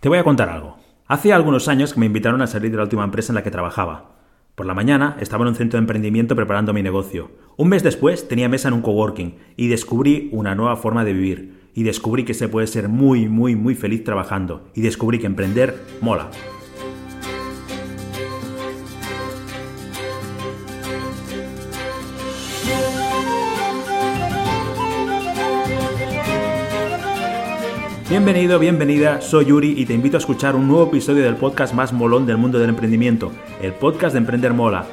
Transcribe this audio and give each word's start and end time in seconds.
Te 0.00 0.08
voy 0.08 0.16
a 0.16 0.24
contar 0.24 0.48
algo. 0.48 0.78
Hace 1.08 1.34
algunos 1.34 1.68
años 1.68 1.92
que 1.92 2.00
me 2.00 2.06
invitaron 2.06 2.40
a 2.40 2.46
salir 2.46 2.70
de 2.70 2.78
la 2.78 2.84
última 2.84 3.04
empresa 3.04 3.32
en 3.32 3.34
la 3.34 3.42
que 3.42 3.50
trabajaba. 3.50 4.16
Por 4.54 4.64
la 4.64 4.72
mañana 4.72 5.18
estaba 5.20 5.42
en 5.42 5.48
un 5.48 5.54
centro 5.54 5.76
de 5.76 5.82
emprendimiento 5.82 6.34
preparando 6.34 6.72
mi 6.72 6.82
negocio. 6.82 7.32
Un 7.58 7.68
mes 7.68 7.82
después 7.82 8.26
tenía 8.26 8.48
mesa 8.48 8.68
en 8.68 8.74
un 8.74 8.80
coworking 8.80 9.36
y 9.58 9.68
descubrí 9.68 10.30
una 10.32 10.54
nueva 10.54 10.76
forma 10.76 11.04
de 11.04 11.12
vivir. 11.12 11.70
Y 11.74 11.82
descubrí 11.82 12.24
que 12.24 12.32
se 12.32 12.48
puede 12.48 12.66
ser 12.66 12.88
muy, 12.88 13.28
muy, 13.28 13.56
muy 13.56 13.74
feliz 13.74 14.02
trabajando. 14.02 14.70
Y 14.74 14.80
descubrí 14.80 15.18
que 15.18 15.26
emprender 15.26 15.78
mola. 16.00 16.30
Bienvenido, 28.10 28.58
bienvenida, 28.58 29.20
soy 29.20 29.44
Yuri 29.44 29.72
y 29.76 29.86
te 29.86 29.94
invito 29.94 30.16
a 30.16 30.18
escuchar 30.18 30.56
un 30.56 30.66
nuevo 30.66 30.88
episodio 30.88 31.22
del 31.22 31.36
podcast 31.36 31.72
más 31.74 31.92
molón 31.92 32.26
del 32.26 32.38
mundo 32.38 32.58
del 32.58 32.70
emprendimiento, 32.70 33.30
el 33.62 33.72
podcast 33.72 34.14
de 34.14 34.18
Emprender 34.18 34.52
Mola. 34.52 34.84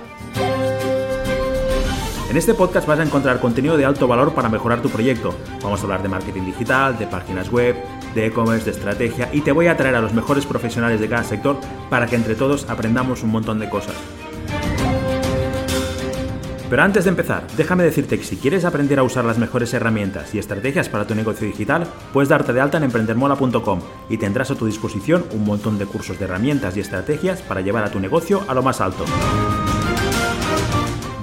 En 2.30 2.38
este 2.38 2.54
podcast 2.54 2.88
vas 2.88 3.00
a 3.00 3.04
encontrar 3.04 3.40
contenido 3.40 3.76
de 3.76 3.86
alto 3.86 4.08
valor 4.08 4.36
para 4.36 4.50
mejorar 4.50 4.84
tu 4.84 4.90
proyecto. 4.90 5.34
Vamos 5.64 5.80
a 5.80 5.84
hablar 5.86 6.04
de 6.04 6.10
marketing 6.10 6.44
digital, 6.44 7.00
de 7.00 7.08
páginas 7.08 7.52
web, 7.52 7.76
de 8.14 8.28
e-commerce, 8.28 8.66
de 8.66 8.78
estrategia 8.78 9.30
y 9.34 9.42
te 9.42 9.52
voy 9.52 9.66
a 9.66 9.76
traer 9.76 9.96
a 9.96 10.02
los 10.02 10.14
mejores 10.14 10.46
profesionales 10.46 11.02
de 11.02 11.10
cada 11.10 11.24
sector 11.24 11.58
para 11.90 12.06
que 12.06 12.18
entre 12.18 12.36
todos 12.36 12.70
aprendamos 12.70 13.24
un 13.24 13.32
montón 13.32 13.58
de 13.58 13.68
cosas. 13.68 13.96
Pero 16.70 16.84
antes 16.84 17.06
de 17.06 17.12
empezar, 17.12 17.48
déjame 17.56 17.86
decirte 17.86 18.18
que 18.18 18.26
si 18.26 18.36
quieres 18.36 18.66
aprender 18.66 19.00
a 19.00 19.04
usar 19.04 19.24
las 19.24 19.38
mejores 19.38 19.74
herramientas 19.74 20.36
y 20.36 20.40
estrategias 20.40 20.90
para 20.90 21.08
tu 21.08 21.16
negocio 21.16 21.48
digital, 21.48 21.88
puedes 22.12 22.28
darte 22.28 22.52
de 22.52 22.60
alta 22.60 22.78
en 22.78 22.84
emprendermola.com 22.84 23.80
y 24.10 24.18
tendrás 24.18 24.52
a 24.52 24.56
tu 24.56 24.66
disposición 24.66 25.26
un 25.32 25.46
montón 25.46 25.78
de 25.78 25.86
cursos 25.86 26.20
de 26.20 26.26
herramientas 26.26 26.76
y 26.76 26.82
estrategias 26.82 27.42
para 27.42 27.62
llevar 27.62 27.86
a 27.86 27.92
tu 27.92 28.02
negocio 28.02 28.44
a 28.50 28.54
lo 28.54 28.64
más 28.64 28.82
alto. 28.82 29.06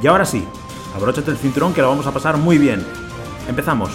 Y 0.02 0.06
ahora 0.06 0.24
sí, 0.24 0.42
abróchate 0.96 1.30
el 1.30 1.36
cinturón 1.36 1.74
que 1.74 1.82
lo 1.82 1.88
vamos 1.88 2.06
a 2.06 2.12
pasar 2.12 2.38
muy 2.38 2.56
bien. 2.56 2.82
Empezamos. 3.46 3.90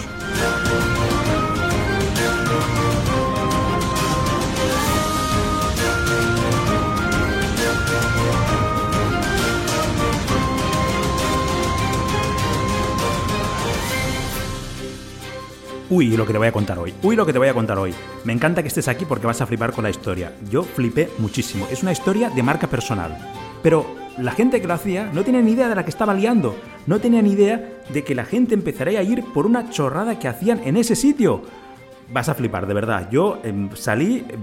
Uy, 15.91 16.15
lo 16.15 16.23
que 16.23 16.33
te 16.33 16.37
voy 16.37 16.47
a 16.47 16.51
contar 16.51 16.77
hoy. 16.77 16.93
Uy, 17.01 17.15
lo 17.15 17.25
que 17.25 17.33
te 17.33 17.39
voy 17.39 17.47
a 17.47 17.53
contar 17.55 17.79
hoy. 17.79 17.95
Me 18.23 18.31
encanta 18.31 18.61
que 18.61 18.67
estés 18.67 18.87
aquí 18.87 19.05
porque 19.05 19.25
vas 19.25 19.41
a 19.41 19.47
flipar 19.47 19.71
con 19.71 19.83
la 19.83 19.89
historia. 19.89 20.31
Yo 20.47 20.61
flipé 20.61 21.09
muchísimo. 21.17 21.67
Es 21.71 21.81
una 21.81 21.91
historia 21.91 22.29
de 22.29 22.43
marca 22.43 22.67
personal. 22.67 23.17
Pero 23.63 23.87
la 24.19 24.31
gente 24.33 24.61
que 24.61 24.67
lo 24.67 24.75
hacía 24.75 25.09
no 25.11 25.23
tenía 25.23 25.41
ni 25.41 25.53
idea 25.53 25.67
de 25.67 25.73
la 25.73 25.83
que 25.83 25.89
estaba 25.89 26.13
liando. 26.13 26.55
No 26.85 26.99
tenía 26.99 27.23
ni 27.23 27.31
idea 27.31 27.81
de 27.91 28.03
que 28.03 28.13
la 28.13 28.23
gente 28.25 28.53
empezaría 28.53 28.99
a 28.99 29.03
ir 29.03 29.23
por 29.33 29.47
una 29.47 29.71
chorrada 29.71 30.19
que 30.19 30.27
hacían 30.27 30.61
en 30.63 30.77
ese 30.77 30.95
sitio. 30.95 31.41
Vas 32.13 32.29
a 32.29 32.35
flipar, 32.35 32.67
de 32.67 32.75
verdad. 32.75 33.09
Yo 33.11 33.39
em, 33.43 33.75
salí 33.75 34.23
em, 34.29 34.41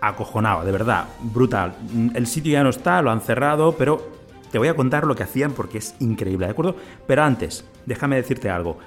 acojonado, 0.00 0.64
de 0.64 0.72
verdad. 0.72 1.04
Brutal. 1.20 1.72
El 2.14 2.26
sitio 2.26 2.50
ya 2.52 2.64
no 2.64 2.70
está, 2.70 3.00
lo 3.00 3.12
han 3.12 3.20
cerrado, 3.20 3.76
pero 3.76 4.10
te 4.50 4.58
voy 4.58 4.66
a 4.66 4.74
contar 4.74 5.06
lo 5.06 5.14
que 5.14 5.22
hacían 5.22 5.52
porque 5.52 5.78
es 5.78 5.94
increíble, 6.00 6.46
¿de 6.46 6.52
acuerdo? 6.52 6.74
Pero 7.06 7.22
antes, 7.22 7.64
déjame 7.86 8.16
decirte 8.16 8.50
algo. 8.50 8.78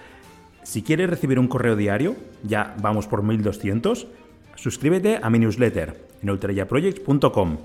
Si 0.64 0.82
quieres 0.82 1.10
recibir 1.10 1.40
un 1.40 1.48
correo 1.48 1.76
diario, 1.76 2.16
ya 2.44 2.76
vamos 2.82 3.08
por 3.08 3.24
1200, 3.24 4.08
suscríbete 4.56 5.20
a 5.22 5.30
mi 5.30 5.40
newsletter 5.40 6.08
en 6.22 6.30
ultrayaprojects.com. 6.30 7.58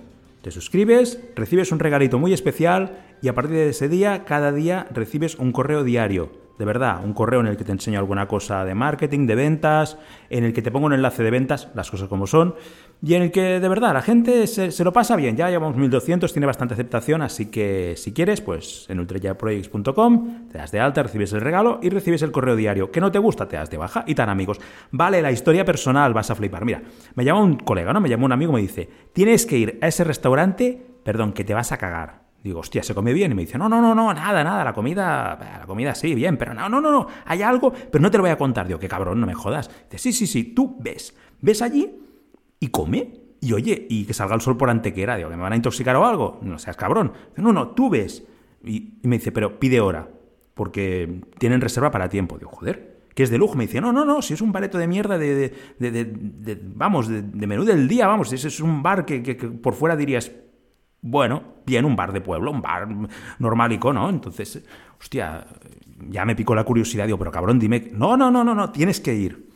Te 0.42 0.50
suscribes, 0.50 1.20
recibes 1.34 1.72
un 1.72 1.78
regalito 1.78 2.18
muy 2.18 2.32
especial 2.32 2.98
y 3.22 3.28
a 3.28 3.34
partir 3.34 3.56
de 3.56 3.68
ese 3.70 3.88
día, 3.88 4.24
cada 4.24 4.52
día 4.52 4.86
recibes 4.92 5.36
un 5.36 5.52
correo 5.52 5.84
diario 5.84 6.47
de 6.58 6.64
verdad, 6.64 7.04
un 7.04 7.12
correo 7.12 7.40
en 7.40 7.46
el 7.46 7.56
que 7.56 7.64
te 7.64 7.72
enseño 7.72 7.98
alguna 7.98 8.26
cosa 8.26 8.64
de 8.64 8.74
marketing, 8.74 9.26
de 9.26 9.34
ventas, 9.36 9.96
en 10.28 10.44
el 10.44 10.52
que 10.52 10.60
te 10.60 10.70
pongo 10.70 10.86
un 10.86 10.92
enlace 10.92 11.22
de 11.22 11.30
ventas, 11.30 11.68
las 11.74 11.90
cosas 11.90 12.08
como 12.08 12.26
son, 12.26 12.56
y 13.00 13.14
en 13.14 13.22
el 13.22 13.30
que 13.30 13.60
de 13.60 13.68
verdad 13.68 13.94
la 13.94 14.02
gente 14.02 14.46
se, 14.48 14.84
lo 14.84 14.92
pasa 14.92 15.14
bien. 15.14 15.36
Ya 15.36 15.48
llevamos 15.48 15.76
1200, 15.76 16.32
tiene 16.32 16.46
bastante 16.46 16.74
aceptación, 16.74 17.22
así 17.22 17.46
que 17.46 17.94
si 17.96 18.12
quieres, 18.12 18.40
pues 18.40 18.86
en 18.88 18.98
ultrayaprojects.com 18.98 20.48
te 20.50 20.58
das 20.58 20.72
de 20.72 20.80
alta, 20.80 21.04
recibes 21.04 21.32
el 21.32 21.40
regalo 21.40 21.78
y 21.80 21.90
recibes 21.90 22.22
el 22.22 22.32
correo 22.32 22.56
diario. 22.56 22.90
Que 22.90 23.00
no 23.00 23.12
te 23.12 23.20
gusta, 23.20 23.46
te 23.46 23.56
das 23.56 23.70
de 23.70 23.76
baja 23.76 24.02
y 24.06 24.16
tan 24.16 24.28
amigos. 24.28 24.60
Vale, 24.90 25.22
la 25.22 25.30
historia 25.30 25.64
personal, 25.64 26.12
vas 26.12 26.30
a 26.30 26.34
flipar. 26.34 26.64
Mira, 26.64 26.82
me 27.14 27.24
llama 27.24 27.42
un 27.42 27.56
colega, 27.56 27.92
¿no? 27.92 28.00
Me 28.00 28.08
llama 28.08 28.24
un 28.24 28.32
amigo, 28.32 28.52
me 28.52 28.60
dice, 28.60 28.88
tienes 29.12 29.46
que 29.46 29.58
ir 29.58 29.78
a 29.80 29.86
ese 29.86 30.02
restaurante, 30.02 30.84
perdón, 31.04 31.32
que 31.32 31.44
te 31.44 31.54
vas 31.54 31.70
a 31.70 31.78
cagar. 31.78 32.27
Digo, 32.42 32.60
hostia, 32.60 32.82
¿se 32.82 32.94
come 32.94 33.12
bien? 33.12 33.32
Y 33.32 33.34
me 33.34 33.42
dice, 33.42 33.58
no, 33.58 33.68
no, 33.68 33.82
no, 33.82 33.94
no, 33.94 34.14
nada, 34.14 34.44
nada, 34.44 34.64
la 34.64 34.72
comida, 34.72 35.58
la 35.58 35.66
comida 35.66 35.94
sí, 35.94 36.14
bien, 36.14 36.36
pero 36.36 36.54
no, 36.54 36.68
no, 36.68 36.80
no, 36.80 36.92
no, 36.92 37.06
hay 37.24 37.42
algo, 37.42 37.72
pero 37.72 38.00
no 38.00 38.10
te 38.10 38.16
lo 38.16 38.22
voy 38.22 38.30
a 38.30 38.38
contar. 38.38 38.66
Digo, 38.66 38.78
qué 38.78 38.88
cabrón, 38.88 39.20
no 39.20 39.26
me 39.26 39.34
jodas. 39.34 39.70
Dice, 39.90 39.98
sí, 39.98 40.12
sí, 40.12 40.26
sí, 40.26 40.44
tú 40.54 40.76
ves, 40.78 41.14
ves 41.40 41.62
allí 41.62 41.90
y 42.60 42.68
come. 42.68 43.12
Y 43.40 43.52
oye, 43.52 43.86
y 43.88 44.04
que 44.04 44.14
salga 44.14 44.34
el 44.34 44.40
sol 44.40 44.56
por 44.56 44.68
antequera. 44.70 45.16
Digo, 45.16 45.30
¿que 45.30 45.36
me 45.36 45.42
van 45.42 45.52
a 45.52 45.56
intoxicar 45.56 45.94
o 45.96 46.04
algo? 46.04 46.38
No 46.42 46.58
seas 46.58 46.76
cabrón. 46.76 47.12
Dice, 47.30 47.42
no, 47.42 47.52
no, 47.52 47.68
tú 47.68 47.90
ves. 47.90 48.24
Y, 48.64 48.94
me 49.02 49.18
dice, 49.18 49.32
pero 49.32 49.58
pide 49.58 49.80
hora, 49.80 50.08
porque 50.54 51.22
tienen 51.38 51.60
reserva 51.60 51.90
para 51.90 52.08
tiempo. 52.08 52.38
Digo, 52.38 52.50
joder, 52.50 52.98
que 53.14 53.22
es 53.22 53.30
de 53.30 53.38
lujo. 53.38 53.54
Me 53.54 53.66
dice, 53.66 53.80
no, 53.80 53.92
no, 53.92 54.04
no, 54.04 54.22
si 54.22 54.34
es 54.34 54.40
un 54.40 54.52
bareto 54.52 54.78
de 54.78 54.88
mierda 54.88 55.18
de, 55.18 55.52
de, 55.78 56.60
vamos, 56.74 57.08
de, 57.08 57.46
menú 57.46 57.64
del 57.64 57.86
día, 57.86 58.06
vamos, 58.06 58.32
ese 58.32 58.48
es 58.48 58.60
un 58.60 58.82
bar 58.82 59.04
que, 59.04 59.20
por 59.34 59.74
fuera 59.74 59.96
dirías, 59.96 60.32
bueno, 61.10 61.42
bien, 61.64 61.84
un 61.84 61.96
bar 61.96 62.12
de 62.12 62.20
pueblo, 62.20 62.50
un 62.50 62.60
bar 62.60 62.88
normalico, 63.38 63.92
¿no? 63.92 64.08
Entonces, 64.10 64.62
hostia, 65.00 65.46
ya 66.08 66.24
me 66.24 66.36
picó 66.36 66.54
la 66.54 66.64
curiosidad, 66.64 67.06
digo, 67.06 67.18
pero 67.18 67.30
cabrón, 67.30 67.58
dime, 67.58 67.90
no, 67.92 68.16
no, 68.16 68.30
no, 68.30 68.44
no, 68.44 68.54
no, 68.54 68.70
tienes 68.70 69.00
que 69.00 69.14
ir. 69.14 69.48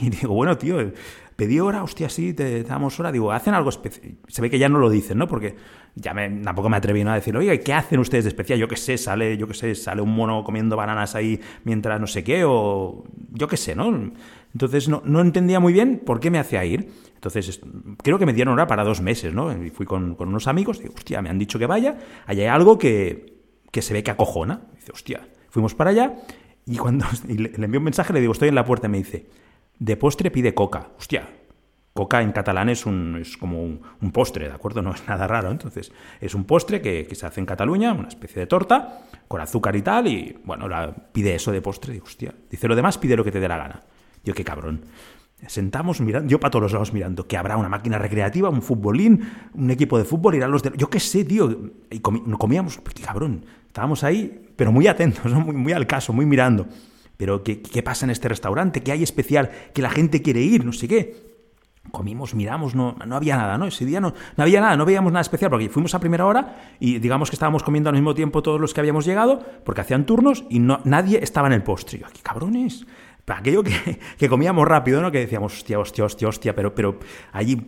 Y 0.00 0.10
digo, 0.10 0.34
bueno, 0.34 0.58
tío, 0.58 0.92
pedí 1.36 1.60
hora, 1.60 1.82
hostia, 1.82 2.08
sí, 2.08 2.34
te, 2.34 2.62
damos 2.62 2.98
hora. 3.00 3.12
Digo, 3.12 3.32
hacen 3.32 3.54
algo 3.54 3.70
especial. 3.70 4.16
Se 4.28 4.42
ve 4.42 4.50
que 4.50 4.58
ya 4.58 4.68
no 4.68 4.78
lo 4.78 4.90
dicen, 4.90 5.18
¿no? 5.18 5.26
Porque 5.26 5.56
ya 5.94 6.14
me, 6.14 6.28
tampoco 6.42 6.68
me 6.68 6.76
atreví 6.76 7.02
a 7.02 7.14
decir, 7.14 7.36
oye, 7.36 7.60
¿qué 7.60 7.72
hacen 7.74 8.00
ustedes 8.00 8.24
de 8.24 8.28
especial? 8.28 8.58
Yo 8.58 8.68
qué 8.68 8.76
sé, 8.76 8.98
sale, 8.98 9.36
yo 9.36 9.46
qué 9.46 9.54
sé, 9.54 9.74
sale 9.74 10.02
un 10.02 10.14
mono 10.14 10.44
comiendo 10.44 10.76
bananas 10.76 11.14
ahí 11.14 11.40
mientras 11.64 12.00
no 12.00 12.06
sé 12.06 12.24
qué, 12.24 12.44
o 12.44 13.04
yo 13.30 13.48
qué 13.48 13.56
sé, 13.56 13.74
¿no? 13.74 14.12
Entonces 14.52 14.88
no, 14.88 15.02
no 15.04 15.20
entendía 15.20 15.60
muy 15.60 15.72
bien 15.72 16.02
por 16.04 16.20
qué 16.20 16.30
me 16.30 16.38
hacía 16.38 16.64
ir. 16.64 16.90
Entonces, 17.14 17.60
creo 18.02 18.18
que 18.18 18.26
me 18.26 18.32
dieron 18.32 18.54
hora 18.54 18.66
para 18.66 18.82
dos 18.82 19.00
meses, 19.00 19.32
¿no? 19.32 19.52
Y 19.64 19.70
fui 19.70 19.86
con, 19.86 20.16
unos 20.18 20.48
amigos, 20.48 20.80
digo, 20.80 20.92
hostia, 20.96 21.22
me 21.22 21.30
han 21.30 21.38
dicho 21.38 21.56
que 21.56 21.66
vaya, 21.66 21.96
allá 22.26 22.42
hay 22.42 22.48
algo 22.48 22.78
que, 22.78 23.38
se 23.72 23.94
ve 23.94 24.02
que 24.02 24.10
acojona. 24.10 24.62
dice, 24.74 24.90
hostia, 24.92 25.28
fuimos 25.48 25.74
para 25.76 25.90
allá 25.90 26.14
y 26.66 26.76
cuando 26.78 27.06
le, 27.28 27.52
envío 27.54 27.78
un 27.78 27.84
mensaje, 27.84 28.12
le 28.12 28.20
digo, 28.20 28.32
estoy 28.32 28.48
en 28.48 28.56
la 28.56 28.64
puerta 28.64 28.88
y 28.88 28.90
me 28.90 28.98
dice, 28.98 29.26
de 29.78 29.96
postre 29.96 30.30
pide 30.30 30.54
coca. 30.54 30.90
Hostia, 30.98 31.28
coca 31.92 32.22
en 32.22 32.32
catalán 32.32 32.68
es, 32.68 32.86
un, 32.86 33.18
es 33.20 33.36
como 33.36 33.62
un, 33.62 34.12
postre, 34.12 34.48
¿de 34.48 34.54
acuerdo? 34.54 34.82
No 34.82 34.94
es 34.94 35.06
nada 35.06 35.26
raro. 35.26 35.50
Entonces, 35.50 35.92
es 36.20 36.34
un 36.34 36.44
postre 36.44 36.80
que, 36.80 37.08
se 37.14 37.26
hace 37.26 37.40
en 37.40 37.46
Cataluña, 37.46 37.92
una 37.92 38.08
especie 38.08 38.40
de 38.40 38.46
torta, 38.46 39.02
con 39.28 39.40
azúcar 39.40 39.76
y 39.76 39.82
tal, 39.82 40.06
y 40.06 40.38
bueno, 40.44 40.68
la, 40.68 40.92
pide 40.92 41.34
eso 41.34 41.52
de 41.52 41.60
postre. 41.60 41.92
Digo, 41.92 42.06
hostia, 42.06 42.34
dice 42.50 42.68
lo 42.68 42.76
demás, 42.76 42.98
pide 42.98 43.16
lo 43.16 43.24
que 43.24 43.32
te 43.32 43.40
dé 43.40 43.48
la 43.48 43.58
gana. 43.58 43.80
Yo, 44.24 44.34
qué 44.34 44.44
cabrón. 44.44 44.84
Sentamos 45.48 46.00
mirando, 46.00 46.28
yo 46.28 46.38
para 46.38 46.52
todos 46.52 46.62
los 46.62 46.72
lados 46.72 46.92
mirando, 46.92 47.26
que 47.26 47.36
habrá 47.36 47.56
una 47.56 47.68
máquina 47.68 47.98
recreativa, 47.98 48.48
un 48.48 48.62
futbolín, 48.62 49.28
un 49.54 49.70
equipo 49.72 49.98
de 49.98 50.04
fútbol, 50.04 50.36
irán 50.36 50.52
los 50.52 50.62
de... 50.62 50.72
Yo 50.76 50.88
qué 50.88 51.00
sé, 51.00 51.24
tío. 51.24 51.72
Y 51.90 51.98
comíamos, 51.98 52.78
qué 52.78 53.02
cabrón. 53.02 53.44
Estábamos 53.66 54.04
ahí, 54.04 54.50
pero 54.54 54.70
muy 54.70 54.86
atentos, 54.86 55.32
muy, 55.32 55.54
muy 55.56 55.72
al 55.72 55.88
caso, 55.88 56.12
muy 56.12 56.26
mirando. 56.26 56.68
Pero 57.16 57.42
¿qué, 57.42 57.62
¿qué 57.62 57.82
pasa 57.82 58.06
en 58.06 58.10
este 58.10 58.28
restaurante? 58.28 58.82
¿Qué 58.82 58.92
hay 58.92 59.02
especial? 59.02 59.50
Que 59.74 59.82
la 59.82 59.90
gente 59.90 60.22
quiere 60.22 60.40
ir, 60.40 60.64
no 60.64 60.72
sé 60.72 60.88
qué. 60.88 61.32
Comimos, 61.90 62.34
miramos, 62.34 62.74
no, 62.76 62.96
no 63.04 63.16
había 63.16 63.36
nada, 63.36 63.58
¿no? 63.58 63.66
Ese 63.66 63.84
día 63.84 64.00
no, 64.00 64.14
no 64.36 64.44
había 64.44 64.60
nada, 64.60 64.76
no 64.76 64.84
veíamos 64.84 65.12
nada 65.12 65.20
especial, 65.20 65.50
porque 65.50 65.68
fuimos 65.68 65.94
a 65.94 66.00
primera 66.00 66.26
hora 66.26 66.74
y 66.78 67.00
digamos 67.00 67.28
que 67.28 67.34
estábamos 67.34 67.64
comiendo 67.64 67.90
al 67.90 67.96
mismo 67.96 68.14
tiempo 68.14 68.40
todos 68.40 68.60
los 68.60 68.72
que 68.72 68.80
habíamos 68.80 69.04
llegado, 69.04 69.44
porque 69.64 69.80
hacían 69.80 70.06
turnos 70.06 70.44
y 70.48 70.60
no, 70.60 70.80
nadie 70.84 71.18
estaba 71.22 71.48
en 71.48 71.54
el 71.54 71.62
postre. 71.64 71.98
Yo, 71.98 72.06
aquí 72.06 72.20
cabrones, 72.22 72.86
para 73.24 73.40
aquello 73.40 73.62
que, 74.18 74.28
comíamos 74.28 74.66
rápido, 74.66 75.00
¿no? 75.00 75.10
Que 75.10 75.18
decíamos, 75.18 75.54
hostia, 75.54 75.78
hostia, 75.78 76.04
hostia, 76.04 76.28
hostia, 76.28 76.54
pero, 76.54 76.74
pero 76.74 76.98
allí, 77.32 77.66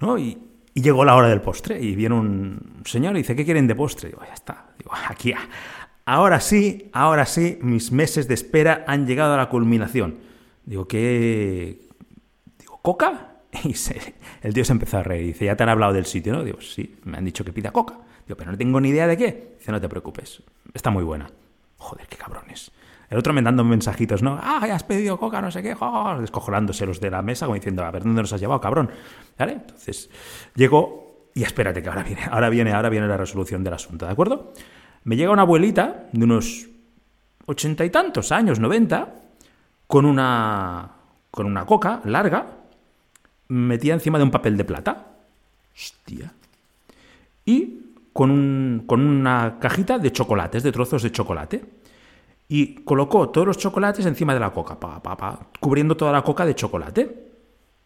¿no? 0.00 0.18
Y, 0.18 0.38
llegó 0.74 1.06
la 1.06 1.16
hora 1.16 1.28
del 1.28 1.40
postre 1.40 1.80
y 1.80 1.96
viene 1.96 2.14
un 2.14 2.82
señor 2.84 3.14
y 3.14 3.20
dice, 3.20 3.34
¿qué 3.34 3.46
quieren 3.46 3.66
de 3.66 3.74
postre? 3.74 4.10
Digo, 4.10 4.20
ya 4.26 4.34
está. 4.34 4.66
Digo, 4.78 4.90
aquí, 5.08 5.32
ahora 6.06 6.40
sí, 6.40 6.88
ahora 6.92 7.26
sí, 7.26 7.58
mis 7.60 7.92
meses 7.92 8.28
de 8.28 8.34
espera 8.34 8.84
han 8.86 9.06
llegado 9.06 9.34
a 9.34 9.36
la 9.36 9.50
culminación. 9.50 10.16
Digo, 10.64 10.88
¿qué? 10.88 11.78
Digo, 12.58 12.80
¿coca? 12.82 13.32
Y 13.64 13.74
el 14.42 14.54
tío 14.54 14.64
se 14.64 14.72
empezó 14.72 14.98
a 14.98 15.02
reír. 15.02 15.26
Dice, 15.26 15.44
¿ya 15.44 15.56
te 15.56 15.62
han 15.62 15.68
hablado 15.68 15.92
del 15.92 16.06
sitio, 16.06 16.32
no? 16.32 16.44
Digo, 16.44 16.60
sí, 16.60 16.96
me 17.04 17.18
han 17.18 17.24
dicho 17.24 17.44
que 17.44 17.52
pida 17.52 17.70
coca. 17.70 17.98
Digo, 18.26 18.36
pero 18.36 18.50
no 18.50 18.58
tengo 18.58 18.80
ni 18.80 18.88
idea 18.88 19.06
de 19.06 19.16
qué. 19.16 19.56
Dice, 19.58 19.72
no 19.72 19.80
te 19.80 19.88
preocupes, 19.88 20.42
está 20.72 20.90
muy 20.90 21.04
buena. 21.04 21.30
Joder, 21.78 22.06
qué 22.06 22.16
cabrones. 22.16 22.72
El 23.08 23.18
otro 23.18 23.32
me 23.32 23.42
dando 23.42 23.62
mensajitos, 23.64 24.22
¿no? 24.22 24.38
Ah, 24.42 24.64
ya 24.66 24.74
has 24.74 24.82
pedido 24.82 25.18
coca, 25.18 25.40
no 25.40 25.50
sé 25.50 25.62
qué, 25.62 25.76
oh, 25.78 26.16
descojonándose 26.20 26.86
los 26.86 27.00
de 27.00 27.10
la 27.10 27.22
mesa, 27.22 27.46
como 27.46 27.54
diciendo, 27.54 27.84
a 27.84 27.90
ver, 27.90 28.02
¿dónde 28.02 28.22
nos 28.22 28.32
has 28.32 28.40
llevado, 28.40 28.60
cabrón? 28.60 28.90
¿Vale? 29.38 29.52
Entonces, 29.52 30.10
llego 30.54 31.28
y 31.34 31.44
espérate 31.44 31.82
que 31.82 31.88
ahora 31.88 32.02
viene, 32.02 32.22
ahora 32.30 32.48
viene, 32.48 32.72
ahora 32.72 32.88
viene 32.88 33.06
la 33.06 33.16
resolución 33.16 33.62
del 33.62 33.74
asunto, 33.74 34.06
¿de 34.06 34.12
acuerdo? 34.12 34.52
Me 35.06 35.14
llega 35.14 35.30
una 35.30 35.42
abuelita 35.42 36.08
de 36.10 36.24
unos 36.24 36.66
ochenta 37.46 37.84
y 37.84 37.90
tantos 37.90 38.32
años, 38.32 38.58
noventa, 38.58 39.14
con 39.86 40.04
una, 40.04 40.90
con 41.30 41.46
una 41.46 41.64
coca 41.64 42.00
larga, 42.06 42.44
metida 43.46 43.94
encima 43.94 44.18
de 44.18 44.24
un 44.24 44.32
papel 44.32 44.56
de 44.56 44.64
plata. 44.64 45.06
Hostia. 45.72 46.32
Y 47.44 47.92
con, 48.12 48.32
un, 48.32 48.82
con 48.84 49.00
una 49.00 49.58
cajita 49.60 50.00
de 50.00 50.10
chocolates, 50.10 50.64
de 50.64 50.72
trozos 50.72 51.04
de 51.04 51.12
chocolate. 51.12 51.64
Y 52.48 52.74
colocó 52.82 53.28
todos 53.28 53.46
los 53.46 53.58
chocolates 53.58 54.06
encima 54.06 54.34
de 54.34 54.40
la 54.40 54.50
coca, 54.50 54.80
pa, 54.80 55.00
pa, 55.00 55.16
pa, 55.16 55.38
cubriendo 55.60 55.96
toda 55.96 56.10
la 56.10 56.22
coca 56.22 56.44
de 56.44 56.56
chocolate. 56.56 57.30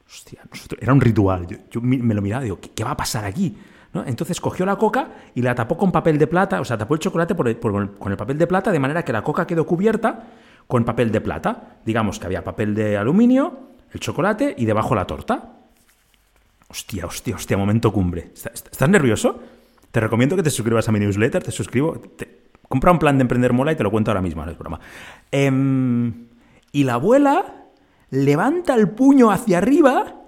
Hostia, 0.07 0.41
era 0.81 0.95
un 0.95 1.03
ritual. 1.03 1.47
Yo, 1.71 1.83
me 1.83 2.15
lo 2.15 2.23
miraba 2.23 2.45
y 2.45 2.47
digo, 2.47 2.61
¿qué, 2.75 2.83
va 2.83 2.93
a 2.93 2.97
pasar 2.97 3.27
aquí? 3.27 3.55
Entonces 3.93 4.41
cogió 4.41 4.65
la 4.65 4.77
coca 4.77 5.09
y 5.35 5.43
la 5.43 5.55
tapó 5.55 5.77
con 5.77 5.91
papel 5.91 6.17
de 6.17 6.29
plata, 6.29 6.61
o 6.61 6.65
sea, 6.65 6.79
tapó 6.79 6.95
el 6.95 7.01
chocolate 7.01 7.35
con 7.35 8.13
el 8.13 8.17
papel 8.17 8.39
de 8.39 8.47
plata 8.47 8.71
de 8.71 8.79
manera 8.79 9.05
que 9.05 9.13
la 9.13 9.23
coca 9.23 9.47
quedó 9.47 9.67
cubierta 9.67 10.27
con 10.69 10.85
papel 10.85 11.11
de 11.11 11.21
plata. 11.21 11.79
Digamos 11.85 12.19
que 12.21 12.27
había 12.27 12.45
papel 12.45 12.75
de 12.75 12.97
aluminio, 12.97 13.71
el 13.93 14.01
chocolate 14.01 14.55
y 14.57 14.65
debajo 14.65 14.95
la 14.95 15.07
torta. 15.07 15.55
Hostia, 16.69 17.05
hostia, 17.05 17.35
hostia, 17.35 17.57
momento 17.57 17.93
cumbre. 17.93 18.31
¿Estás 18.33 18.89
nervioso? 18.89 19.41
Te 19.91 19.99
recomiendo 19.99 20.37
que 20.37 20.45
te 20.45 20.51
suscribas 20.51 20.89
a 20.89 20.93
mi 20.93 21.01
newsletter, 21.01 21.43
te 21.43 21.51
suscribo. 21.51 22.01
compra 22.69 22.93
un 22.93 23.01
plan 23.01 23.19
de 23.19 23.23
emprender 23.23 23.53
mola 23.53 23.73
y 23.73 23.77
te 23.77 23.83
lo 23.83 23.91
cuento 23.91 24.13
ahora 24.13 24.23
mismo, 24.23 24.45
no 24.45 24.53
es 24.53 24.57
broma. 24.59 24.79
Em, 25.33 26.29
y 26.71 26.85
la 26.85 26.95
abuela 26.95 27.67
levanta 28.11 28.77
el 28.77 28.91
puño 28.91 29.33
hacia 29.33 29.59
arriba 29.59 30.20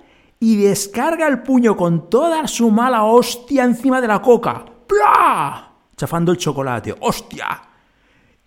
y 0.43 0.57
descarga 0.57 1.29
el 1.29 1.45
puño 1.45 1.77
con 1.77 2.11
toda 2.11 2.49
su 2.49 2.69
mala 2.73 3.05
hostia 3.05 3.63
encima 3.63 4.01
de 4.01 4.09
la 4.09 4.21
coca. 4.21 4.65
¡Pla! 4.89 5.71
Chafando 5.97 6.33
el 6.33 6.39
chocolate. 6.39 6.97
¡Hostia! 6.99 7.63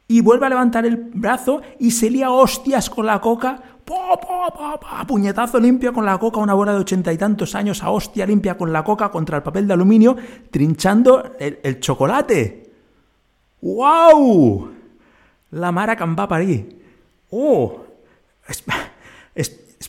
Y 0.05 0.19
vuelve 0.19 0.45
a 0.45 0.49
levantar 0.49 0.85
el 0.85 0.97
brazo 0.97 1.61
y 1.79 1.91
se 1.91 2.09
lía 2.09 2.31
hostias 2.31 2.89
con 2.89 3.05
la 3.05 3.21
coca. 3.21 3.61
¡Po, 3.85 4.19
po, 4.19 5.07
Puñetazo 5.07 5.57
limpio 5.57 5.93
con 5.93 6.05
la 6.05 6.17
coca, 6.17 6.41
una 6.41 6.53
bola 6.53 6.73
de 6.73 6.79
ochenta 6.79 7.13
y 7.13 7.17
tantos 7.17 7.55
años 7.55 7.81
a 7.81 7.91
hostia 7.91 8.25
limpia 8.25 8.57
con 8.57 8.73
la 8.73 8.83
coca 8.83 9.09
contra 9.09 9.37
el 9.37 9.43
papel 9.43 9.65
de 9.65 9.73
aluminio, 9.75 10.17
trinchando 10.51 11.31
el, 11.39 11.79
chocolate. 11.79 12.73
¡Wow! 13.61 14.69
La 15.51 15.71
Mara 15.71 15.95
Can 15.95 16.13
va 16.13 16.27
¡Oh! 17.31 17.85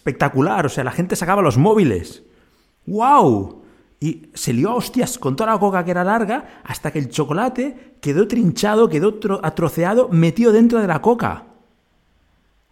Espectacular, 0.07 0.65
o 0.67 0.69
sea, 0.69 0.85
la 0.85 0.93
gente 0.93 1.17
sacaba 1.17 1.43
los 1.43 1.59
móviles. 1.59 2.23
¡Wow! 2.87 3.65
Y 3.99 4.31
se 4.35 4.53
lió 4.53 4.71
a 4.71 4.75
hostias 4.77 5.19
con 5.19 5.35
toda 5.35 5.53
la 5.53 5.59
coca 5.59 5.85
que 5.85 5.91
era 5.91 6.05
larga 6.05 6.63
hasta 6.63 6.93
que 6.93 7.01
el 7.01 7.09
chocolate 7.09 7.97
quedó 8.01 8.29
trinchado, 8.29 8.89
quedó 8.89 9.19
atroceado, 9.43 10.09
metido 10.11 10.53
dentro 10.53 10.81
de 10.81 10.87
la 10.87 11.03
coca. 11.03 11.47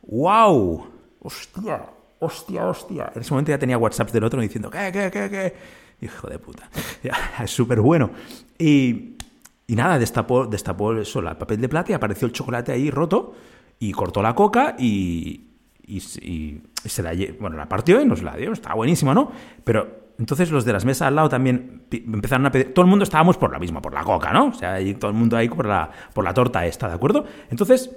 ¡Wow! 0.03 0.87
¡Hostia! 1.21 1.83
¡Hostia, 2.21 2.67
hostia! 2.69 3.11
En 3.15 3.23
ese 3.23 3.31
momento 3.31 3.51
ya 3.51 3.59
tenía 3.59 3.79
WhatsApp 3.79 4.13
del 4.13 4.25
otro 4.25 4.41
diciendo, 4.41 4.71
¿qué, 4.71 4.93
qué, 4.93 5.11
qué, 5.11 5.29
qué? 5.29 5.55
Hijo 6.07 6.29
de 6.29 6.39
puta. 6.39 6.71
es 7.43 7.51
súper 7.51 7.81
bueno. 7.81 8.11
Y, 8.59 9.17
y, 9.67 9.75
nada, 9.75 9.99
destapó, 9.99 10.47
destapó 10.47 10.93
eso, 10.93 11.19
el 11.19 11.37
papel 11.37 11.61
de 11.61 11.69
plata 11.69 11.91
y 11.91 11.95
apareció 11.95 12.27
el 12.27 12.33
chocolate 12.33 12.71
ahí 12.71 12.91
roto 12.91 13.35
y 13.81 13.91
cortó 13.91 14.23
la 14.23 14.37
coca 14.37 14.77
y, 15.87 16.01
se 16.01 17.03
la, 17.03 17.13
bueno, 17.41 17.57
la 17.57 17.69
partió 17.69 18.01
y 18.01 18.07
nos 18.07 18.23
la 18.23 18.37
dio, 18.37 18.53
estaba 18.53 18.75
buenísima, 18.75 19.15
¿no? 19.15 19.31
Pero 19.63 20.05
entonces 20.19 20.51
los 20.51 20.65
de 20.65 20.73
las 20.73 20.85
mesas 20.85 21.09
al 21.09 21.17
lado 21.17 21.29
también 21.29 21.83
empezaron 21.91 22.47
a 22.47 22.51
pedir, 22.51 22.73
todo 22.73 22.85
el 22.85 22.91
mundo 22.91 23.03
estábamos 23.03 23.37
por 23.37 23.53
la 23.53 23.59
misma, 23.59 23.83
por 23.83 23.93
la 23.93 24.05
coca, 24.05 24.33
¿no? 24.33 24.47
O 24.47 24.55
sea, 24.55 24.79
todo 24.99 25.11
el 25.11 25.17
mundo 25.17 25.37
ahí 25.37 25.49
por 25.49 25.67
la, 25.67 25.91
por 26.13 26.25
la 26.25 26.33
torta 26.33 26.65
esta, 26.67 26.89
¿de 26.89 26.95
acuerdo? 26.95 27.25
Entonces, 27.51 27.91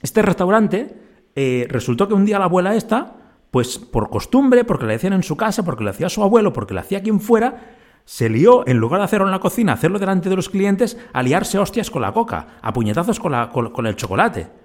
este 0.00 0.22
restaurante 0.22 0.96
eh, 1.34 1.66
resultó 1.68 2.08
que 2.08 2.14
un 2.14 2.24
día 2.24 2.38
la 2.38 2.46
abuela 2.46 2.74
esta, 2.74 3.16
pues 3.50 3.78
por 3.78 4.08
costumbre, 4.08 4.64
porque 4.64 4.86
le 4.86 4.94
decían 4.94 5.12
en 5.12 5.22
su 5.22 5.36
casa, 5.36 5.64
porque 5.64 5.84
le 5.84 5.90
hacía 5.90 6.08
su 6.08 6.22
abuelo, 6.22 6.52
porque 6.52 6.74
le 6.74 6.80
hacía 6.80 7.02
quien 7.02 7.20
fuera, 7.20 7.76
se 8.04 8.28
lió, 8.28 8.66
en 8.66 8.78
lugar 8.78 9.00
de 9.00 9.04
hacerlo 9.04 9.26
en 9.26 9.32
la 9.32 9.38
cocina, 9.38 9.74
hacerlo 9.74 9.98
delante 9.98 10.28
de 10.28 10.36
los 10.36 10.48
clientes, 10.48 10.98
a 11.12 11.22
liarse 11.22 11.58
hostias 11.58 11.90
con 11.90 12.02
la 12.02 12.12
coca, 12.12 12.58
a 12.62 12.72
puñetazos 12.72 13.20
con, 13.20 13.32
la, 13.32 13.50
con 13.50 13.86
el 13.86 13.94
chocolate. 13.94 14.61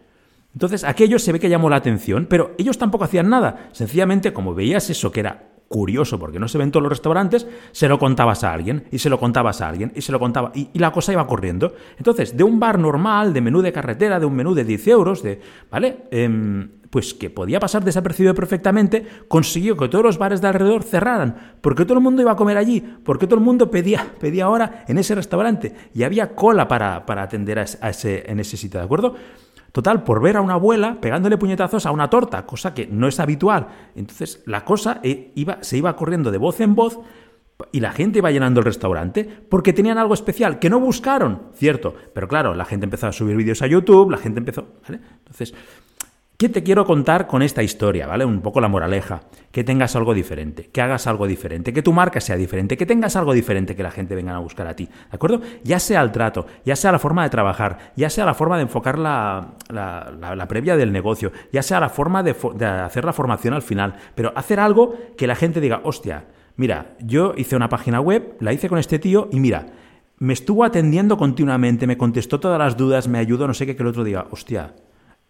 Entonces, 0.57 0.83
aquello 0.83 1.19
se 1.19 1.31
ve 1.31 1.39
que 1.39 1.49
llamó 1.49 1.69
la 1.69 1.75
atención, 1.75 2.25
pero 2.27 2.55
ellos 2.57 2.79
tampoco 2.79 3.03
hacían 3.03 3.29
nada. 3.29 3.69
Sencillamente, 3.73 4.33
como 4.33 4.55
veías 4.55 4.89
eso 4.89 5.11
que 5.11 5.19
era 5.19 5.51
curioso, 5.67 6.17
porque 6.17 6.39
no 6.39 6.47
se 6.47 6.57
ven 6.57 6.71
todos 6.71 6.81
los 6.81 6.89
restaurantes, 6.89 7.45
se 7.73 7.87
lo 7.87 7.99
contabas 7.99 8.43
a 8.43 8.53
alguien, 8.53 8.85
y 8.91 8.97
se 8.97 9.11
lo 9.11 9.19
contabas 9.19 9.61
a 9.61 9.69
alguien, 9.69 9.91
y 9.93 10.01
se 10.01 10.11
lo 10.11 10.17
contaba, 10.17 10.51
y, 10.55 10.69
la 10.79 10.91
cosa 10.91 11.13
iba 11.13 11.27
corriendo. 11.27 11.75
Entonces, 11.99 12.35
de 12.35 12.43
un 12.43 12.59
bar 12.59 12.79
normal, 12.79 13.33
de 13.33 13.41
menú 13.41 13.61
de 13.61 13.71
carretera, 13.71 14.19
de 14.19 14.25
un 14.25 14.35
menú 14.35 14.55
de 14.55 14.63
10 14.63 14.87
euros, 14.87 15.21
de, 15.21 15.39
¿vale? 15.69 16.05
Em, 16.09 16.71
pues 16.89 17.13
que 17.13 17.29
podía 17.29 17.59
pasar 17.59 17.83
desapercibido 17.83 18.33
perfectamente, 18.33 19.05
consiguió 19.27 19.77
que 19.77 19.89
todos 19.89 20.05
los 20.05 20.17
bares 20.17 20.41
de 20.41 20.47
alrededor 20.47 20.81
cerraran, 20.81 21.53
porque 21.61 21.85
todo 21.85 21.99
el 21.99 22.03
mundo 22.03 22.23
iba 22.23 22.31
a 22.31 22.35
comer 22.35 22.57
allí, 22.57 22.81
porque 23.05 23.27
todo 23.27 23.37
el 23.37 23.45
mundo 23.45 23.69
pedía, 23.69 24.07
pedía 24.19 24.45
ahora 24.45 24.85
en 24.87 24.97
ese 24.97 25.13
restaurante, 25.13 25.75
y 25.93 26.01
había 26.01 26.33
cola 26.33 26.67
para, 26.67 27.05
para 27.05 27.21
atender 27.21 27.59
a 27.59 27.61
ese, 27.61 28.23
en 28.25 28.39
ese 28.39 28.57
sitio, 28.57 28.79
¿de 28.79 28.85
acuerdo? 28.87 29.13
Total, 29.71 30.03
por 30.03 30.21
ver 30.21 30.37
a 30.37 30.41
una 30.41 30.55
abuela 30.55 30.99
pegándole 30.99 31.37
puñetazos 31.37 31.85
a 31.85 31.91
una 31.91 32.09
torta, 32.09 32.45
cosa 32.45 32.73
que 32.73 32.87
no 32.87 33.07
es 33.07 33.19
habitual. 33.19 33.67
Entonces 33.95 34.41
la 34.45 34.65
cosa 34.65 34.99
eh, 35.03 35.31
iba, 35.35 35.59
se 35.61 35.77
iba 35.77 35.95
corriendo 35.95 36.31
de 36.31 36.37
voz 36.37 36.59
en 36.61 36.75
voz 36.75 36.99
y 37.71 37.79
la 37.79 37.91
gente 37.91 38.19
iba 38.19 38.31
llenando 38.31 38.59
el 38.59 38.65
restaurante 38.65 39.23
porque 39.49 39.73
tenían 39.73 39.97
algo 39.97 40.13
especial 40.13 40.59
que 40.59 40.69
no 40.69 40.79
buscaron, 40.79 41.43
cierto. 41.53 41.95
Pero 42.13 42.27
claro, 42.27 42.53
la 42.53 42.65
gente 42.65 42.85
empezó 42.85 43.07
a 43.07 43.11
subir 43.11 43.35
vídeos 43.35 43.61
a 43.61 43.67
YouTube, 43.67 44.11
la 44.11 44.17
gente 44.17 44.39
empezó... 44.39 44.67
¿vale? 44.83 44.99
Entonces, 45.19 45.53
¿Qué 46.37 46.49
te 46.49 46.61
quiero 46.61 46.85
contar 46.85 47.25
con 47.25 47.41
esta 47.41 47.63
historia? 47.63 48.05
¿Vale? 48.05 48.23
Un 48.23 48.41
poco 48.41 48.61
la 48.61 48.67
moraleja. 48.67 49.21
Que 49.51 49.63
tengas 49.63 49.95
algo 49.95 50.13
diferente, 50.13 50.69
que 50.71 50.81
hagas 50.81 51.07
algo 51.07 51.25
diferente, 51.25 51.73
que 51.73 51.81
tu 51.81 51.93
marca 51.93 52.21
sea 52.21 52.35
diferente, 52.35 52.77
que 52.77 52.85
tengas 52.85 53.15
algo 53.15 53.33
diferente 53.33 53.75
que 53.75 53.81
la 53.81 53.89
gente 53.89 54.13
venga 54.13 54.35
a 54.35 54.37
buscar 54.37 54.67
a 54.67 54.75
ti. 54.75 54.85
¿De 54.85 54.91
acuerdo? 55.15 55.41
Ya 55.63 55.79
sea 55.79 55.99
el 56.03 56.11
trato, 56.11 56.45
ya 56.63 56.75
sea 56.75 56.91
la 56.91 56.99
forma 56.99 57.23
de 57.23 57.31
trabajar, 57.31 57.91
ya 57.95 58.11
sea 58.11 58.23
la 58.23 58.35
forma 58.35 58.57
de 58.57 58.63
enfocar 58.63 58.99
la, 58.99 60.45
previa 60.47 60.77
del 60.77 60.91
negocio, 60.91 61.31
ya 61.51 61.63
sea 61.63 61.79
la 61.79 61.89
forma 61.89 62.21
de, 62.21 62.35
de 62.53 62.65
hacer 62.67 63.03
la 63.03 63.13
formación 63.13 63.55
al 63.55 63.63
final. 63.63 63.95
Pero 64.13 64.31
hacer 64.35 64.59
algo 64.59 64.95
que 65.17 65.25
la 65.25 65.35
gente 65.35 65.59
diga, 65.59 65.81
hostia, 65.85 66.25
mira, 66.55 66.97
yo 66.99 67.33
hice 67.35 67.55
una 67.55 67.69
página 67.69 67.99
web, 67.99 68.35
la 68.41 68.53
hice 68.53 68.69
con 68.69 68.77
este 68.77 68.99
tío 68.99 69.27
y 69.31 69.39
mira, 69.39 69.65
me 70.19 70.33
estuvo 70.33 70.63
atendiendo 70.63 71.17
continuamente, 71.17 71.87
me 71.87 71.97
contestó 71.97 72.39
todas 72.39 72.59
las 72.59 72.77
dudas, 72.77 73.07
me 73.07 73.17
ayudó, 73.17 73.47
no 73.47 73.55
sé 73.55 73.65
qué, 73.65 73.75
que 73.75 73.81
el 73.81 73.89
otro 73.89 74.03
diga, 74.03 74.27
hostia, 74.29 74.75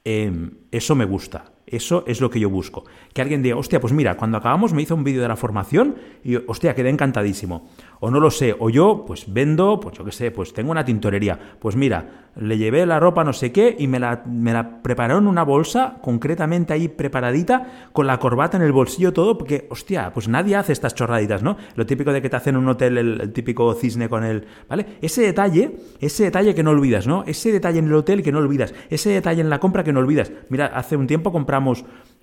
Em, 0.09 0.51
eso 0.71 0.95
me 0.95 1.03
gusta. 1.03 1.43
Eso 1.67 2.05
es 2.07 2.21
lo 2.21 2.29
que 2.29 2.39
yo 2.39 2.49
busco. 2.49 2.85
Que 3.13 3.21
alguien 3.21 3.43
diga, 3.43 3.57
hostia, 3.57 3.81
pues 3.81 3.91
mira, 3.91 4.15
cuando 4.15 4.37
acabamos 4.37 4.71
me 4.71 4.81
hizo 4.81 4.95
un 4.95 5.03
vídeo 5.03 5.21
de 5.21 5.27
la 5.27 5.35
formación 5.35 5.95
y, 6.23 6.37
hostia, 6.37 6.73
quedé 6.73 6.89
encantadísimo. 6.89 7.67
O 7.99 8.09
no 8.09 8.21
lo 8.21 8.31
sé, 8.31 8.55
o 8.57 8.69
yo, 8.69 9.03
pues 9.05 9.25
vendo, 9.27 9.77
pues 9.79 9.97
yo 9.97 10.05
qué 10.05 10.13
sé, 10.13 10.31
pues 10.31 10.53
tengo 10.53 10.71
una 10.71 10.85
tintorería. 10.85 11.37
Pues 11.59 11.75
mira, 11.75 12.27
le 12.39 12.57
llevé 12.57 12.85
la 12.85 12.99
ropa 12.99 13.23
no 13.23 13.33
sé 13.33 13.51
qué 13.51 13.75
y 13.77 13.87
me 13.87 13.99
la, 13.99 14.23
me 14.25 14.53
prepararon 14.81 15.23
en 15.23 15.29
una 15.29 15.43
bolsa, 15.43 15.97
concretamente 16.01 16.73
ahí 16.73 16.87
preparadita, 16.87 17.89
con 17.91 18.07
la 18.07 18.19
corbata 18.19 18.57
en 18.57 18.63
el 18.63 18.71
bolsillo 18.71 19.13
todo, 19.13 19.37
porque, 19.37 19.67
hostia, 19.69 20.11
pues 20.13 20.27
nadie 20.27 20.55
hace 20.55 20.73
estas 20.73 20.95
chorraditas, 20.95 21.43
¿no? 21.43 21.57
Lo 21.75 21.85
típico 21.85 22.13
de 22.13 22.21
que 22.21 22.29
te 22.29 22.35
hacen 22.35 22.55
en 22.55 22.61
un 22.61 22.69
hotel 22.69 22.97
el, 22.97 23.33
típico 23.33 23.73
cisne 23.73 24.07
con 24.09 24.23
el, 24.23 24.45
¿vale? 24.69 24.85
Ese 25.01 25.21
detalle, 25.21 25.77
ese 25.99 26.25
detalle 26.25 26.53
que 26.55 26.63
no 26.63 26.71
olvidas, 26.71 27.07
¿no? 27.07 27.23
Ese 27.25 27.51
detalle 27.51 27.79
en 27.79 27.85
el 27.85 27.93
hotel 27.93 28.23
que 28.23 28.31
no 28.31 28.39
olvidas, 28.39 28.73
ese 28.89 29.09
detalle 29.09 29.41
en 29.41 29.49
la 29.49 29.59
compra 29.59 29.83
que 29.83 29.91
no 29.91 29.99
olvidas. 29.99 30.31
Mira, 30.49 30.67
hace 30.67 30.95
un 30.95 31.07
tiempo 31.07 31.31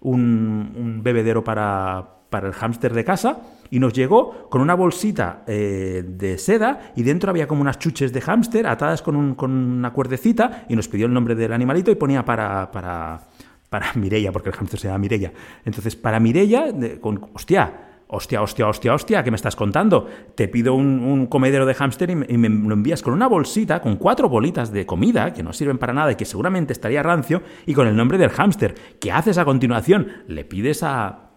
un, 0.00 1.00
bebedero 1.02 1.42
para, 1.44 2.10
el 2.32 2.52
hámster 2.52 2.92
de 2.92 3.04
casa 3.04 3.38
y 3.70 3.78
nos 3.78 3.92
llegó 3.92 4.48
con 4.50 4.60
una 4.60 4.74
bolsita 4.74 5.44
eh, 5.46 6.02
de 6.04 6.36
seda 6.36 6.92
y 6.96 7.04
dentro 7.04 7.30
había 7.30 7.46
como 7.46 7.60
unas 7.60 7.78
chuches 7.78 8.12
de 8.12 8.20
hámster 8.20 8.66
atadas 8.66 9.02
con, 9.02 9.16
una 9.16 9.92
cuerdecita 9.92 10.64
y 10.68 10.74
nos 10.74 10.88
pidió 10.88 11.06
el 11.06 11.12
nombre 11.12 11.36
del 11.36 11.52
animalito 11.52 11.92
y 11.92 11.94
ponía 11.94 12.24
para, 12.24 12.70
para, 12.72 13.20
para 13.68 13.92
Mireia, 13.94 14.32
porque 14.32 14.48
el 14.48 14.56
hámster 14.56 14.80
se 14.80 14.88
llama 14.88 14.98
Mireia. 14.98 15.32
Entonces, 15.64 15.94
para 15.94 16.18
Mireia, 16.18 16.72
con, 17.00 17.30
hostia, 17.34 17.83
hostia, 18.08 18.42
hostia, 18.42 18.68
hostia, 18.68 18.94
hostia, 18.94 19.24
¿qué 19.24 19.30
me 19.30 19.36
estás 19.36 19.56
contando? 19.56 20.08
Te 20.34 20.48
pido 20.48 20.74
un, 20.74 21.26
comedero 21.26 21.66
de 21.66 21.74
hámster 21.74 22.10
y, 22.10 22.16
me, 22.16 22.48
lo 22.48 22.74
envías 22.74 23.02
con 23.02 23.14
una 23.14 23.26
bolsita, 23.26 23.80
con 23.80 23.96
cuatro 23.96 24.28
bolitas 24.28 24.72
de 24.72 24.86
comida 24.86 25.32
que 25.32 25.42
no 25.42 25.52
sirven 25.52 25.78
para 25.78 25.92
nada 25.92 26.12
y 26.12 26.16
que 26.16 26.24
seguramente 26.24 26.72
estaría 26.72 27.02
rancio, 27.02 27.42
y 27.66 27.74
con 27.74 27.86
el 27.86 27.96
nombre 27.96 28.18
del 28.18 28.30
hámster. 28.30 28.74
¿Qué 29.00 29.12
haces 29.12 29.38
a 29.38 29.44
continuación? 29.44 30.08
Le 30.28 30.44
pides 30.44 30.82
a, 30.82 31.33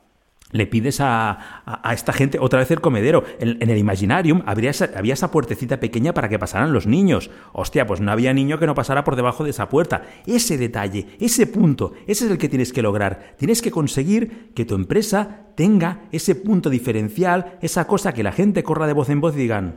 le 0.52 0.66
pides 0.66 1.00
a, 1.02 1.84
esta 1.92 2.14
gente 2.14 2.40
otra 2.40 2.60
vez 2.60 2.72
el 2.72 2.82
comedero. 2.82 3.24
En, 3.40 3.70
el 3.70 3.78
Imaginarium 3.78 4.44
habría 4.46 4.72
había 4.96 5.14
esa 5.14 5.32
puertecita 5.32 5.80
pequeña 5.80 6.14
para 6.14 6.30
que 6.30 6.40
pasaran 6.40 6.74
los 6.74 6.88
niños. 6.88 7.30
Hostia, 7.54 7.86
pues 7.86 8.00
no 8.00 8.12
había 8.12 8.34
niño 8.34 8.60
que 8.60 8.66
no 8.66 8.76
pasara 8.76 9.04
por 9.04 9.16
debajo 9.16 9.44
de 9.44 9.50
esa 9.50 9.70
puerta. 9.70 10.04
Ese 10.26 10.58
detalle, 10.58 11.08
ese 11.20 11.48
punto, 11.48 11.94
ese 12.08 12.26
es 12.26 12.32
el 12.32 12.38
que 12.38 12.50
tienes 12.50 12.72
que 12.72 12.82
lograr. 12.82 13.36
Tienes 13.38 13.62
que 13.62 13.72
conseguir 13.72 14.54
que 14.54 14.66
tu 14.66 14.76
empresa 14.76 15.48
tenga 15.56 16.02
ese 16.12 16.36
punto 16.36 16.70
diferencial, 16.70 17.58
esa 17.62 17.86
cosa 17.88 18.14
que 18.14 18.24
la 18.24 18.32
gente 18.32 18.64
corra 18.64 18.88
de 18.88 18.94
voz 18.94 19.10
en 19.10 19.22
voz 19.22 19.36
y 19.36 19.40
digan, 19.40 19.74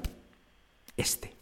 este, 0.97 1.35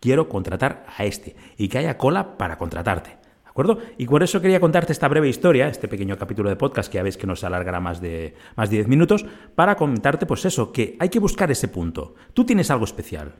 quiero 0.00 0.28
contratar 0.28 0.84
a 0.96 1.04
este, 1.04 1.36
y 1.56 1.68
que 1.68 1.78
haya 1.78 1.96
cola 1.96 2.36
para 2.36 2.58
contratarte 2.58 3.23
acuerdo? 3.54 3.78
Y 3.98 4.06
por 4.06 4.22
eso 4.24 4.40
quería 4.40 4.58
contarte 4.58 4.92
esta 4.92 5.06
breve 5.06 5.28
historia, 5.28 5.68
este 5.68 5.86
pequeño 5.86 6.18
capítulo 6.18 6.50
de 6.50 6.56
podcast 6.56 6.90
que 6.90 6.96
ya 6.96 7.04
ves 7.04 7.16
que 7.16 7.26
nos 7.26 7.44
alargará 7.44 7.78
más 7.78 8.00
de, 8.00 8.34
más 8.56 8.68
de 8.68 8.78
10 8.78 8.88
minutos, 8.88 9.24
para 9.54 9.76
comentarte 9.76 10.26
pues 10.26 10.44
eso, 10.44 10.72
que 10.72 10.96
hay 10.98 11.08
que 11.08 11.20
buscar 11.20 11.50
ese 11.52 11.68
punto. 11.68 12.16
Tú 12.32 12.44
tienes 12.44 12.72
algo 12.72 12.84
especial, 12.84 13.36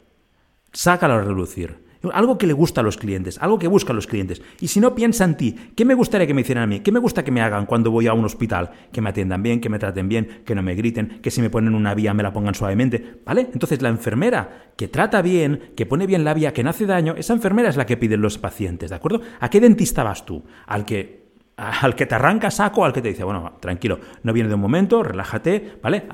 sácalo 0.73 1.15
a 1.15 1.23
relucir. 1.23 1.84
Algo 2.13 2.39
que 2.39 2.47
le 2.47 2.53
gusta 2.53 2.81
a 2.81 2.85
los 2.85 2.97
clientes, 2.97 3.39
algo 3.41 3.59
que 3.59 3.69
buscan 3.69 3.97
los 3.97 4.07
clientes. 4.07 4.43
Y 4.61 4.69
si 4.69 4.81
no, 4.81 4.95
piensa 4.95 5.25
en 5.25 5.37
ti. 5.37 5.55
¿Qué 5.75 5.85
me 5.85 5.95
gustaría 5.95 6.27
que 6.27 6.35
me 6.35 6.43
hicieran 6.43 6.65
a 6.65 6.67
mí? 6.67 6.81
¿Qué 6.81 6.93
me 6.93 6.99
gusta 6.99 7.25
que 7.25 7.31
me 7.31 7.41
hagan 7.41 7.67
cuando 7.67 7.91
voy 7.91 8.07
a 8.07 8.13
un 8.13 8.25
hospital? 8.25 8.71
Que 8.93 9.01
me 9.01 9.11
atiendan 9.11 9.43
bien, 9.43 9.61
que 9.61 9.69
me 9.69 9.79
traten 9.79 10.09
bien, 10.09 10.43
que 10.45 10.55
no 10.55 10.63
me 10.63 10.75
griten, 10.75 11.21
que 11.23 11.31
si 11.31 11.41
me 11.41 11.51
ponen 11.51 11.75
una 11.75 11.95
vía 11.95 12.15
me 12.15 12.23
la 12.23 12.33
pongan 12.33 12.55
suavemente. 12.55 13.21
¿Vale? 13.25 13.49
Entonces 13.53 13.81
la 13.83 13.89
enfermera 13.89 14.73
que 14.77 14.89
trata 14.89 15.23
bien, 15.23 15.73
que 15.77 15.87
pone 15.87 16.07
bien 16.07 16.25
la 16.25 16.35
vía, 16.35 16.53
que 16.53 16.63
no 16.63 16.71
hace 16.71 16.87
daño, 16.87 17.15
esa 17.17 17.33
enfermera 17.33 17.69
es 17.69 17.77
la 17.77 17.87
que 17.87 17.97
piden 17.97 18.21
los 18.21 18.39
pacientes, 18.39 18.91
¿de 18.91 18.97
acuerdo? 18.97 19.21
¿A 19.41 19.49
qué 19.51 19.61
dentista 19.61 20.03
vas 20.03 20.27
tú? 20.27 20.45
¿Al 20.67 20.85
que 20.85 21.24
al 21.57 21.95
que 21.95 22.07
te 22.07 22.15
arranca 22.15 22.51
saco, 22.51 22.85
al 22.85 22.93
que 22.93 23.01
te 23.01 23.09
dice, 23.09 23.23
bueno, 23.23 23.55
tranquilo, 23.61 23.99
no 24.23 24.33
viene 24.33 24.49
de 24.49 24.57
un 24.57 24.61
momento, 24.61 25.03
relájate, 25.03 25.79
¿vale? 25.81 26.05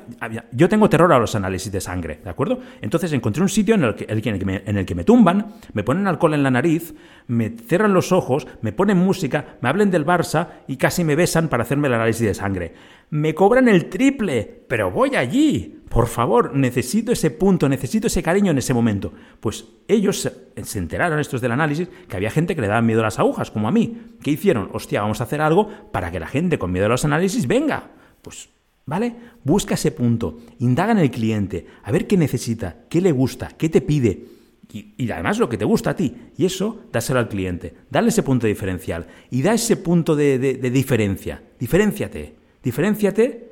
Yo 0.51 0.69
tengo 0.69 0.87
terror 0.89 1.11
a 1.13 1.19
los 1.19 1.33
análisis 1.33 1.71
de 1.71 1.81
sangre, 1.81 2.19
¿de 2.23 2.29
acuerdo? 2.29 2.59
Entonces 2.79 3.11
encontré 3.13 3.41
un 3.41 3.49
sitio 3.49 3.75
en 3.75 3.83
el 3.83 3.95
que, 3.95 4.05
en 4.07 4.77
el 4.77 4.85
que, 4.85 4.95
me, 4.95 5.03
tumban, 5.03 5.53
me 5.73 5.83
ponen 5.83 6.07
alcohol 6.07 6.35
en 6.35 6.43
la 6.43 6.51
nariz, 6.51 6.93
me 7.27 7.49
cierran 7.49 7.93
los 7.93 8.11
ojos, 8.11 8.47
me 8.61 8.71
ponen 8.71 8.97
música, 8.97 9.57
me 9.61 9.69
hablen 9.69 9.89
del 9.89 10.05
Barça 10.05 10.47
y 10.67 10.77
casi 10.77 11.03
me 11.03 11.15
besan 11.15 11.47
para 11.47 11.63
hacerme 11.63 11.87
el 11.87 11.95
análisis 11.95 12.27
de 12.27 12.33
sangre. 12.35 12.73
Me 13.09 13.33
cobran 13.33 13.67
el 13.67 13.89
triple, 13.89 14.63
pero 14.67 14.91
voy 14.91 15.15
allí. 15.15 15.80
Por 15.91 16.07
favor, 16.07 16.55
necesito 16.55 17.11
ese 17.11 17.31
punto, 17.31 17.67
necesito 17.67 18.07
ese 18.07 18.23
cariño 18.23 18.51
en 18.51 18.57
ese 18.57 18.73
momento. 18.73 19.11
Pues 19.41 19.65
ellos 19.89 20.21
se, 20.21 20.79
enteraron, 20.79 21.19
estos 21.19 21.41
del 21.41 21.51
análisis, 21.51 21.89
que 22.07 22.15
había 22.15 22.31
gente 22.31 22.55
que 22.55 22.61
le 22.61 22.69
daba 22.69 22.81
miedo 22.81 23.01
a 23.01 23.03
las 23.03 23.19
agujas, 23.19 23.51
como 23.51 23.67
a 23.67 23.73
mí. 23.73 23.97
¿Qué 24.23 24.31
hicieron? 24.31 24.69
Hostia, 24.71 25.01
vamos 25.01 25.19
a 25.19 25.25
hacer 25.25 25.41
algo 25.41 25.69
para 25.91 26.09
que 26.09 26.21
la 26.21 26.27
gente 26.27 26.57
con 26.57 26.71
miedo 26.71 26.85
a 26.85 26.89
los 26.89 27.03
análisis 27.03 27.45
venga. 27.45 27.89
Pues, 28.21 28.47
¿vale? 28.85 29.13
Busca 29.43 29.73
ese 29.73 29.91
punto, 29.91 30.39
indaga 30.59 30.93
en 30.93 30.99
el 30.99 31.11
cliente, 31.11 31.67
a 31.83 31.91
ver 31.91 32.07
qué 32.07 32.15
necesita, 32.15 32.85
qué 32.89 33.01
le 33.01 33.11
gusta, 33.11 33.49
qué 33.57 33.67
te 33.67 33.81
pide. 33.81 34.27
Y, 34.71 35.11
además 35.11 35.39
lo 35.39 35.49
que 35.49 35.57
te 35.57 35.65
gusta 35.65 35.89
a 35.89 35.95
ti. 35.97 36.15
Y 36.37 36.45
eso, 36.45 36.83
dáselo 36.93 37.19
al 37.19 37.27
cliente. 37.27 37.73
Dale 37.89 38.07
ese 38.07 38.23
punto 38.23 38.47
diferencial. 38.47 39.07
Y 39.29 39.41
da 39.41 39.53
ese 39.53 39.75
punto 39.75 40.15
de, 40.15 40.39
de 40.39 40.71
diferencia. 40.71 41.43
Diferenciate. 41.59 42.33
Diferenciate 42.63 43.51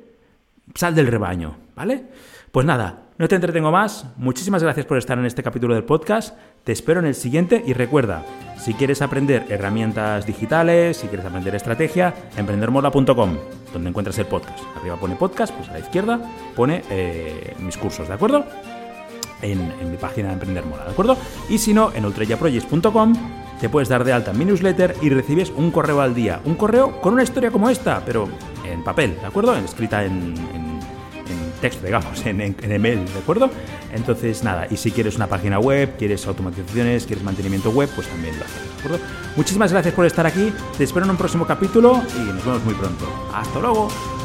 sal 0.74 0.94
del 0.94 1.06
rebaño, 1.06 1.56
¿vale? 1.80 2.04
Pues 2.52 2.66
nada, 2.66 3.04
no 3.16 3.26
te 3.26 3.36
entretengo 3.36 3.72
más. 3.72 4.04
Muchísimas 4.18 4.62
gracias 4.62 4.84
por 4.84 4.98
estar 4.98 5.18
en 5.18 5.24
este 5.24 5.42
capítulo 5.42 5.74
del 5.74 5.84
podcast. 5.84 6.36
Te 6.62 6.72
espero 6.72 7.00
en 7.00 7.06
el 7.06 7.14
siguiente 7.14 7.64
y 7.66 7.72
recuerda, 7.72 8.22
si 8.58 8.74
quieres 8.74 9.00
aprender 9.00 9.46
herramientas 9.48 10.26
digitales, 10.26 10.98
si 10.98 11.06
quieres 11.06 11.24
aprender 11.24 11.54
estrategia, 11.54 12.12
emprendermola.com, 12.36 13.38
donde 13.72 13.88
encuentras 13.88 14.18
el 14.18 14.26
podcast. 14.26 14.58
Arriba 14.76 14.96
pone 14.96 15.16
podcast, 15.16 15.54
pues 15.54 15.70
a 15.70 15.72
la 15.72 15.78
izquierda 15.78 16.20
pone 16.54 16.82
eh, 16.90 17.56
mis 17.60 17.78
cursos, 17.78 18.08
¿de 18.08 18.12
acuerdo? 18.12 18.44
En, 19.40 19.90
mi 19.90 19.96
página 19.96 20.28
de 20.28 20.34
Emprender 20.34 20.66
Mola, 20.66 20.84
¿de 20.84 20.90
acuerdo? 20.90 21.16
Y 21.48 21.56
si 21.56 21.72
no, 21.72 21.92
en 21.94 22.04
ultrayaprojects.com 22.04 23.14
te 23.58 23.70
puedes 23.70 23.88
dar 23.88 24.04
de 24.04 24.12
alta 24.12 24.32
en 24.32 24.38
mi 24.38 24.44
newsletter 24.44 24.96
y 25.00 25.08
recibes 25.08 25.50
un 25.56 25.70
correo 25.70 26.02
al 26.02 26.14
día. 26.14 26.42
Un 26.44 26.56
correo 26.56 27.00
con 27.00 27.14
una 27.14 27.22
historia 27.22 27.50
como 27.50 27.70
esta, 27.70 28.04
pero 28.04 28.28
en 28.66 28.84
papel, 28.84 29.18
¿de 29.18 29.26
acuerdo? 29.26 29.56
Escrita 29.56 30.04
en, 30.04 30.34
texto, 31.60 31.86
digamos, 31.86 32.24
en, 32.26 32.40
en, 32.40 32.72
email, 32.72 33.04
¿de 33.12 33.18
acuerdo? 33.18 33.50
Entonces, 33.92 34.42
nada, 34.44 34.66
y 34.70 34.76
si 34.76 34.90
quieres 34.90 35.16
una 35.16 35.26
página 35.26 35.58
web, 35.58 35.96
quieres 35.98 36.26
automatizaciones, 36.26 37.06
quieres 37.06 37.24
mantenimiento 37.24 37.70
web, 37.70 37.88
pues 37.94 38.08
también 38.08 38.38
lo 38.38 38.44
haces, 38.44 38.62
¿de 38.62 38.78
acuerdo? 38.78 38.98
Muchísimas 39.36 39.72
gracias 39.72 39.94
por 39.94 40.06
estar 40.06 40.26
aquí, 40.26 40.52
te 40.76 40.84
espero 40.84 41.04
en 41.04 41.10
un 41.10 41.16
próximo 41.16 41.46
capítulo 41.46 42.02
y 42.16 42.32
nos 42.32 42.44
vemos 42.44 42.64
muy 42.64 42.74
pronto. 42.74 43.06
¡Hasta 43.34 43.58
luego! 43.60 44.19